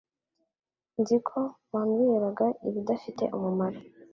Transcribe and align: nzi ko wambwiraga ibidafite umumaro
nzi 0.99 1.17
ko 1.27 1.39
wambwiraga 1.73 2.45
ibidafite 2.67 3.23
umumaro 3.35 3.79